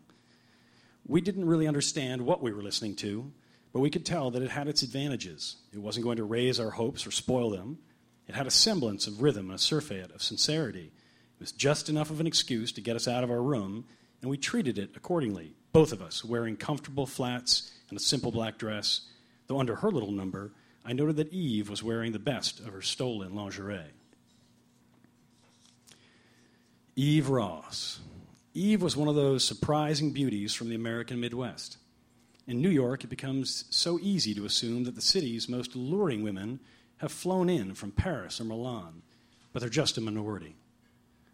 We 1.08 1.22
didn't 1.22 1.46
really 1.46 1.68
understand 1.68 2.22
what 2.22 2.42
we 2.42 2.52
were 2.52 2.62
listening 2.62 2.96
to, 2.98 3.32
but 3.74 3.80
we 3.80 3.90
could 3.90 4.06
tell 4.06 4.30
that 4.32 4.44
it 4.44 4.52
had 4.52 4.68
its 4.68 4.84
advantages. 4.84 5.56
It 5.74 5.80
wasn't 5.80 6.04
going 6.04 6.18
to 6.18 6.24
raise 6.24 6.60
our 6.60 6.72
hopes 6.72 7.08
or 7.08 7.12
spoil 7.12 7.50
them. 7.50 7.80
It 8.28 8.36
had 8.36 8.46
a 8.46 8.52
semblance 8.52 9.08
of 9.08 9.22
rhythm 9.22 9.48
and 9.48 9.56
a 9.56 9.62
surfeit 9.62 10.12
of 10.12 10.22
sincerity. 10.22 10.92
It 10.92 11.40
was 11.40 11.52
just 11.52 11.90
enough 11.90 12.10
of 12.10 12.20
an 12.20 12.28
excuse 12.28 12.72
to 12.74 12.82
get 12.82 12.96
us 12.96 13.08
out 13.08 13.24
of 13.24 13.32
our 13.32 13.42
room 13.42 13.86
and 14.22 14.30
we 14.30 14.38
treated 14.38 14.78
it 14.78 14.92
accordingly, 14.96 15.54
both 15.74 15.92
of 15.92 16.02
us 16.02 16.24
wearing 16.24 16.58
comfortable 16.58 17.06
flats 17.06 17.72
and 17.90 17.98
a 17.98 18.02
simple 18.02 18.32
black 18.32 18.58
dress, 18.58 19.02
though 19.48 19.60
under 19.60 19.76
her 19.76 19.92
little 19.92 20.12
number, 20.12 20.52
I 20.86 20.94
noted 20.94 21.18
that 21.18 21.34
Eve 21.34 21.70
was 21.70 21.84
wearing 21.84 22.14
the 22.14 22.20
best 22.20 22.60
of 22.60 22.74
her 22.74 22.82
stolen 22.82 23.36
lingerie. 23.36 23.92
Eve 26.96 27.30
Ross. 27.30 28.00
Eve 28.54 28.82
was 28.82 28.98
one 28.98 29.08
of 29.08 29.16
those 29.16 29.44
surprising 29.44 30.12
beauties 30.12 30.54
from 30.54 30.70
the 30.70 30.76
American 30.76 31.20
Midwest. 31.20 31.78
In 32.48 32.62
New 32.62 32.70
York, 32.70 33.04
it 33.04 33.10
becomes 33.10 33.66
so 33.70 34.00
easy 34.02 34.34
to 34.34 34.46
assume 34.46 34.86
that 34.86 34.96
the 34.96 35.02
city's 35.02 35.50
most 35.50 35.76
alluring 35.76 36.24
women 36.24 36.60
have 36.98 37.12
flown 37.12 37.50
in 37.50 37.76
from 37.76 37.92
Paris 37.92 38.42
or 38.42 38.46
Milan, 38.46 39.04
but 39.54 39.60
they're 39.60 39.70
just 39.70 39.98
a 39.98 40.02
minority. 40.02 40.56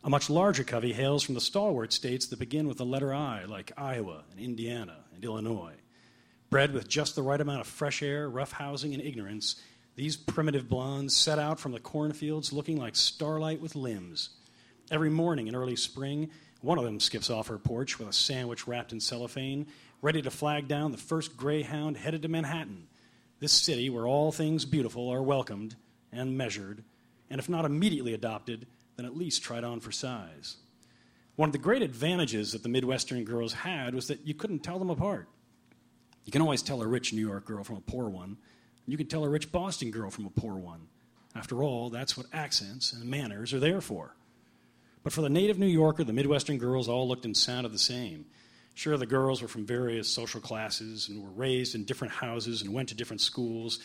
A 0.06 0.10
much 0.10 0.30
larger 0.30 0.66
covey 0.66 0.92
hails 0.92 1.24
from 1.24 1.34
the 1.34 1.40
stalwart 1.40 1.94
states 1.94 2.26
that 2.26 2.40
begin 2.40 2.68
with 2.68 2.78
the 2.78 2.86
letter 2.86 3.14
I, 3.14 3.46
like 3.46 3.72
Iowa 3.78 4.26
and 4.32 4.40
Indiana 4.40 4.98
and 5.16 5.24
Illinois. 5.24 5.76
Bred 6.50 6.74
with 6.74 6.90
just 6.90 7.16
the 7.16 7.24
right 7.24 7.40
amount 7.40 7.62
of 7.62 7.68
fresh 7.68 8.04
air, 8.04 8.30
rough 8.30 8.52
housing, 8.52 8.94
and 8.94 9.02
ignorance, 9.02 9.56
these 9.96 10.18
primitive 10.18 10.68
blondes 10.68 11.16
set 11.16 11.40
out 11.40 11.58
from 11.58 11.72
the 11.72 11.80
cornfields 11.80 12.52
looking 12.52 12.78
like 12.78 12.98
starlight 12.98 13.62
with 13.62 13.78
limbs. 13.78 14.32
Every 14.92 15.10
morning 15.10 15.48
in 15.48 15.56
early 15.56 15.78
spring, 15.78 16.32
one 16.60 16.78
of 16.78 16.84
them 16.84 17.00
skips 17.00 17.30
off 17.30 17.48
her 17.48 17.58
porch 17.58 17.98
with 17.98 18.10
a 18.10 18.14
sandwich 18.14 18.68
wrapped 18.68 18.92
in 18.92 19.00
cellophane, 19.00 19.68
ready 20.02 20.22
to 20.22 20.30
flag 20.30 20.68
down 20.68 20.92
the 20.92 20.98
first 20.98 21.38
greyhound 21.38 21.96
headed 21.96 22.24
to 22.24 22.28
Manhattan, 22.28 22.88
this 23.40 23.54
city 23.54 23.90
where 23.90 24.06
all 24.06 24.34
things 24.34 24.66
beautiful 24.66 25.08
are 25.10 25.24
welcomed 25.24 25.78
and 26.12 26.38
measured, 26.38 26.84
and 27.30 27.40
if 27.40 27.48
not 27.48 27.64
immediately 27.64 28.14
adopted, 28.14 28.68
then 28.96 29.06
at 29.06 29.18
least 29.18 29.44
tried 29.44 29.64
on 29.64 29.80
for 29.80 29.92
size. 29.92 30.58
One 31.36 31.50
of 31.50 31.54
the 31.54 31.60
great 31.60 31.82
advantages 31.82 32.52
that 32.52 32.64
the 32.64 32.70
Midwestern 32.70 33.24
girls 33.24 33.54
had 33.54 33.96
was 33.96 34.08
that 34.08 34.26
you 34.26 34.34
couldn't 34.34 34.60
tell 34.60 34.78
them 34.80 34.90
apart. 34.90 35.28
You 36.26 36.32
can 36.32 36.42
always 36.42 36.62
tell 36.62 36.82
a 36.82 36.88
rich 36.88 37.12
New 37.12 37.28
York 37.28 37.46
girl 37.46 37.64
from 37.64 37.78
a 37.78 37.82
poor 37.82 38.08
one. 38.08 38.38
You 38.86 38.98
can 38.98 39.08
tell 39.08 39.24
a 39.26 39.30
rich 39.30 39.52
Boston 39.52 39.92
girl 39.92 40.10
from 40.10 40.26
a 40.26 40.30
poor 40.30 40.56
one. 40.56 40.88
After 41.36 41.64
all, 41.64 41.90
that's 41.90 42.16
what 42.16 42.28
accents 42.32 42.94
and 42.94 43.10
manners 43.10 43.54
are 43.54 43.60
there 43.60 43.82
for. 43.82 44.16
But 45.04 45.12
for 45.12 45.22
the 45.22 45.30
native 45.30 45.58
New 45.58 45.68
Yorker, 45.68 46.04
the 46.04 46.14
Midwestern 46.14 46.58
girls 46.58 46.88
all 46.88 47.08
looked 47.08 47.26
and 47.26 47.36
sounded 47.36 47.72
the 47.72 47.80
same. 47.80 48.26
Sure, 48.76 48.98
the 48.98 49.06
girls 49.06 49.42
were 49.42 49.48
from 49.48 49.66
various 49.66 50.10
social 50.10 50.40
classes 50.40 51.10
and 51.10 51.22
were 51.22 51.30
raised 51.30 51.76
in 51.76 51.84
different 51.84 52.14
houses 52.14 52.62
and 52.62 52.74
went 52.74 52.90
to 52.90 52.96
different 52.96 53.22
schools, 53.22 53.80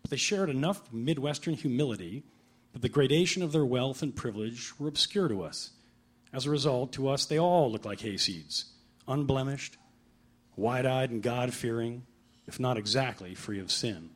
but 0.00 0.10
they 0.10 0.16
shared 0.16 0.50
enough 0.50 0.92
Midwestern 0.92 1.54
humility 1.54 2.22
that 2.72 2.82
the 2.82 2.88
gradation 2.88 3.42
of 3.42 3.52
their 3.52 3.64
wealth 3.64 4.02
and 4.02 4.16
privilege 4.16 4.72
were 4.78 4.88
obscure 4.88 5.28
to 5.28 5.42
us. 5.42 5.70
As 6.32 6.46
a 6.46 6.50
result, 6.50 6.92
to 6.92 7.08
us, 7.08 7.26
they 7.26 7.38
all 7.38 7.70
looked 7.70 7.84
like 7.84 8.00
hayseeds, 8.00 8.64
unblemished, 9.06 9.76
wide 10.56 10.86
eyed 10.86 11.10
and 11.10 11.22
God 11.22 11.52
fearing, 11.52 12.06
if 12.46 12.58
not 12.58 12.78
exactly 12.78 13.34
free 13.34 13.60
of 13.60 13.70
sin. 13.70 14.10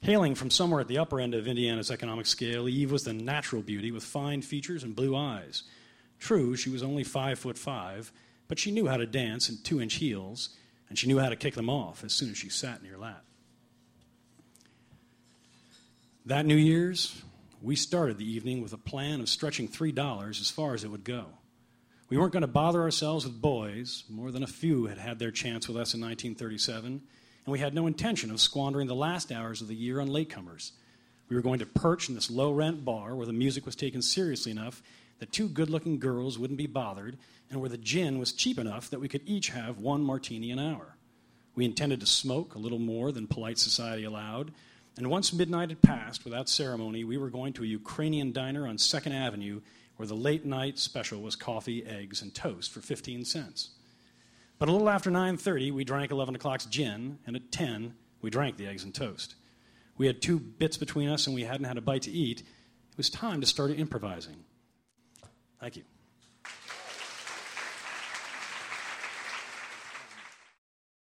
Hailing 0.00 0.34
from 0.34 0.50
somewhere 0.50 0.80
at 0.80 0.88
the 0.88 0.98
upper 0.98 1.20
end 1.20 1.34
of 1.34 1.48
Indiana's 1.48 1.90
economic 1.90 2.26
scale, 2.26 2.68
Eve 2.68 2.92
was 2.92 3.04
the 3.04 3.12
natural 3.12 3.62
beauty 3.62 3.90
with 3.90 4.04
fine 4.04 4.42
features 4.42 4.84
and 4.84 4.94
blue 4.94 5.16
eyes. 5.16 5.64
True, 6.20 6.56
she 6.56 6.70
was 6.70 6.82
only 6.82 7.04
five 7.04 7.38
foot 7.38 7.58
five, 7.58 8.12
but 8.46 8.58
she 8.58 8.70
knew 8.70 8.86
how 8.86 8.96
to 8.96 9.06
dance 9.06 9.48
in 9.48 9.58
two 9.62 9.80
inch 9.80 9.94
heels, 9.94 10.50
and 10.88 10.98
she 10.98 11.08
knew 11.08 11.18
how 11.18 11.28
to 11.28 11.36
kick 11.36 11.54
them 11.54 11.68
off 11.68 12.04
as 12.04 12.12
soon 12.12 12.30
as 12.30 12.38
she 12.38 12.48
sat 12.48 12.80
in 12.80 12.86
your 12.86 12.98
lap. 12.98 13.24
That 16.28 16.44
New 16.44 16.56
Year's, 16.56 17.22
we 17.62 17.74
started 17.74 18.18
the 18.18 18.30
evening 18.30 18.60
with 18.60 18.74
a 18.74 18.76
plan 18.76 19.22
of 19.22 19.30
stretching 19.30 19.66
$3 19.66 20.28
as 20.28 20.50
far 20.50 20.74
as 20.74 20.84
it 20.84 20.90
would 20.90 21.02
go. 21.02 21.24
We 22.10 22.18
weren't 22.18 22.34
going 22.34 22.42
to 22.42 22.46
bother 22.46 22.82
ourselves 22.82 23.24
with 23.24 23.40
boys, 23.40 24.04
more 24.10 24.30
than 24.30 24.42
a 24.42 24.46
few 24.46 24.88
had 24.88 24.98
had 24.98 25.18
their 25.18 25.30
chance 25.30 25.68
with 25.68 25.78
us 25.78 25.94
in 25.94 26.02
1937, 26.02 26.86
and 26.86 27.00
we 27.46 27.60
had 27.60 27.72
no 27.72 27.86
intention 27.86 28.30
of 28.30 28.42
squandering 28.42 28.88
the 28.88 28.94
last 28.94 29.32
hours 29.32 29.62
of 29.62 29.68
the 29.68 29.74
year 29.74 30.00
on 30.00 30.08
latecomers. 30.10 30.72
We 31.30 31.36
were 31.36 31.40
going 31.40 31.60
to 31.60 31.66
perch 31.66 32.10
in 32.10 32.14
this 32.14 32.30
low 32.30 32.52
rent 32.52 32.84
bar 32.84 33.16
where 33.16 33.26
the 33.26 33.32
music 33.32 33.64
was 33.64 33.74
taken 33.74 34.02
seriously 34.02 34.52
enough 34.52 34.82
that 35.20 35.32
two 35.32 35.48
good 35.48 35.70
looking 35.70 35.98
girls 35.98 36.38
wouldn't 36.38 36.58
be 36.58 36.66
bothered, 36.66 37.16
and 37.50 37.58
where 37.58 37.70
the 37.70 37.78
gin 37.78 38.18
was 38.18 38.34
cheap 38.34 38.58
enough 38.58 38.90
that 38.90 39.00
we 39.00 39.08
could 39.08 39.22
each 39.24 39.48
have 39.48 39.78
one 39.78 40.02
martini 40.02 40.50
an 40.50 40.58
hour. 40.58 40.98
We 41.54 41.64
intended 41.64 42.00
to 42.00 42.06
smoke 42.06 42.54
a 42.54 42.58
little 42.58 42.78
more 42.78 43.12
than 43.12 43.28
polite 43.28 43.58
society 43.58 44.04
allowed, 44.04 44.52
and 44.98 45.08
once 45.08 45.32
midnight 45.32 45.68
had 45.70 45.80
passed 45.80 46.24
without 46.24 46.48
ceremony, 46.48 47.04
we 47.04 47.16
were 47.16 47.30
going 47.30 47.52
to 47.52 47.62
a 47.62 47.66
Ukrainian 47.66 48.32
diner 48.32 48.66
on 48.66 48.78
2nd 48.78 49.12
Avenue 49.12 49.60
where 49.96 50.08
the 50.08 50.14
late 50.14 50.44
night 50.44 50.76
special 50.76 51.22
was 51.22 51.36
coffee, 51.36 51.86
eggs, 51.86 52.20
and 52.20 52.34
toast 52.34 52.72
for 52.72 52.80
15 52.80 53.24
cents. 53.24 53.70
But 54.58 54.68
a 54.68 54.72
little 54.72 54.90
after 54.90 55.08
9:30, 55.08 55.70
we 55.70 55.84
drank 55.84 56.10
11 56.10 56.34
o'clock's 56.34 56.66
gin, 56.66 57.20
and 57.26 57.36
at 57.36 57.52
10, 57.52 57.94
we 58.20 58.28
drank 58.28 58.56
the 58.56 58.66
eggs 58.66 58.82
and 58.82 58.92
toast. 58.92 59.36
We 59.96 60.08
had 60.08 60.20
two 60.20 60.40
bits 60.40 60.76
between 60.76 61.08
us, 61.08 61.26
and 61.26 61.34
we 61.34 61.44
hadn't 61.44 61.66
had 61.66 61.78
a 61.78 61.80
bite 61.80 62.02
to 62.02 62.10
eat. 62.10 62.40
It 62.40 62.96
was 62.96 63.08
time 63.08 63.40
to 63.40 63.46
start 63.46 63.70
improvising. 63.70 64.44
Thank 65.60 65.76
you. 65.76 65.84